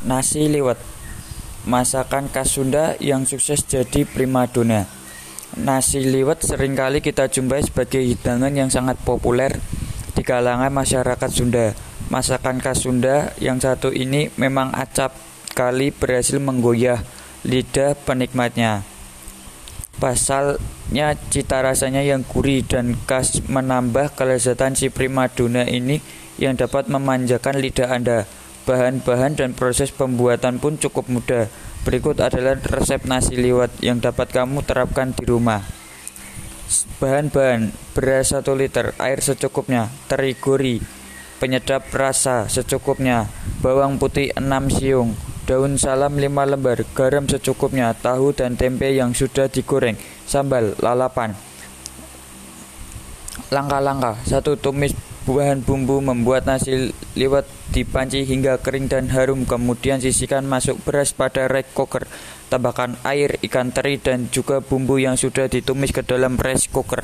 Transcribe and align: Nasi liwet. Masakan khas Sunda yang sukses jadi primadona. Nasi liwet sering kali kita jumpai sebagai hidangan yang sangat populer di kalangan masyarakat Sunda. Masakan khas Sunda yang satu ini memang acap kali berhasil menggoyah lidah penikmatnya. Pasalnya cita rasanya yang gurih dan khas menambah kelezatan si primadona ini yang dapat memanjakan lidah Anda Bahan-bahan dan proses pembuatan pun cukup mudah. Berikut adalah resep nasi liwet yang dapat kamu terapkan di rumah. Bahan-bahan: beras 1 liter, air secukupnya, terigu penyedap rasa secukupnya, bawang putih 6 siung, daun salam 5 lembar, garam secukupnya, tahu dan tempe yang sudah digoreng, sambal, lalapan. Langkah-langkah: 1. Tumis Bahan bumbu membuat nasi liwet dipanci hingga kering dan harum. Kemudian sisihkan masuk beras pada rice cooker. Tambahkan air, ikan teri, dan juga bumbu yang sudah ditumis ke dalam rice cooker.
Nasi 0.00 0.48
liwet. 0.48 0.80
Masakan 1.68 2.32
khas 2.32 2.56
Sunda 2.56 2.96
yang 3.04 3.28
sukses 3.28 3.60
jadi 3.68 4.08
primadona. 4.08 4.88
Nasi 5.60 6.00
liwet 6.00 6.40
sering 6.40 6.72
kali 6.72 7.04
kita 7.04 7.28
jumpai 7.28 7.60
sebagai 7.60 8.00
hidangan 8.00 8.48
yang 8.48 8.72
sangat 8.72 8.96
populer 9.04 9.60
di 10.16 10.24
kalangan 10.24 10.72
masyarakat 10.72 11.28
Sunda. 11.28 11.76
Masakan 12.08 12.64
khas 12.64 12.88
Sunda 12.88 13.36
yang 13.44 13.60
satu 13.60 13.92
ini 13.92 14.32
memang 14.40 14.72
acap 14.72 15.12
kali 15.52 15.92
berhasil 15.92 16.40
menggoyah 16.40 17.04
lidah 17.44 17.92
penikmatnya. 17.92 18.80
Pasalnya 20.00 21.12
cita 21.28 21.60
rasanya 21.60 22.00
yang 22.00 22.24
gurih 22.24 22.64
dan 22.64 22.96
khas 23.04 23.44
menambah 23.52 24.16
kelezatan 24.16 24.72
si 24.72 24.88
primadona 24.88 25.68
ini 25.68 26.00
yang 26.40 26.56
dapat 26.56 26.88
memanjakan 26.88 27.60
lidah 27.60 27.92
Anda 27.92 28.39
Bahan-bahan 28.68 29.40
dan 29.40 29.56
proses 29.56 29.88
pembuatan 29.88 30.60
pun 30.60 30.76
cukup 30.76 31.08
mudah. 31.08 31.48
Berikut 31.80 32.20
adalah 32.20 32.60
resep 32.60 33.08
nasi 33.08 33.40
liwet 33.40 33.72
yang 33.80 34.04
dapat 34.04 34.28
kamu 34.28 34.60
terapkan 34.68 35.16
di 35.16 35.24
rumah. 35.24 35.64
Bahan-bahan: 37.00 37.72
beras 37.96 38.36
1 38.36 38.44
liter, 38.54 38.92
air 39.00 39.18
secukupnya, 39.24 39.88
terigu 40.06 40.60
penyedap 41.40 41.88
rasa 41.90 42.46
secukupnya, 42.52 43.26
bawang 43.64 43.96
putih 43.96 44.28
6 44.36 44.44
siung, 44.76 45.16
daun 45.48 45.80
salam 45.80 46.20
5 46.20 46.28
lembar, 46.28 46.84
garam 46.92 47.24
secukupnya, 47.24 47.96
tahu 47.96 48.36
dan 48.36 48.60
tempe 48.60 48.92
yang 48.92 49.16
sudah 49.16 49.48
digoreng, 49.48 49.96
sambal, 50.28 50.76
lalapan. 50.78 51.32
Langkah-langkah: 53.48 54.20
1. 54.28 54.60
Tumis 54.60 54.94
Bahan 55.30 55.62
bumbu 55.62 56.02
membuat 56.02 56.42
nasi 56.42 56.90
liwet 57.14 57.46
dipanci 57.70 58.26
hingga 58.26 58.58
kering 58.58 58.90
dan 58.90 59.06
harum. 59.14 59.46
Kemudian 59.46 60.02
sisihkan 60.02 60.42
masuk 60.42 60.82
beras 60.82 61.14
pada 61.14 61.46
rice 61.46 61.70
cooker. 61.70 62.10
Tambahkan 62.50 62.98
air, 63.06 63.38
ikan 63.46 63.70
teri, 63.70 64.02
dan 64.02 64.26
juga 64.34 64.58
bumbu 64.58 64.98
yang 64.98 65.14
sudah 65.14 65.46
ditumis 65.46 65.94
ke 65.94 66.02
dalam 66.02 66.34
rice 66.34 66.66
cooker. 66.66 66.98